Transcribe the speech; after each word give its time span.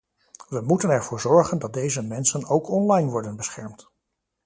We 0.49 0.61
moeten 0.61 0.89
ervoor 0.89 1.19
zorgen 1.19 1.59
dat 1.59 1.73
deze 1.73 2.01
mensen 2.01 2.45
ook 2.47 2.69
online 2.69 3.09
worden 3.09 3.35
beschermd. 3.35 3.91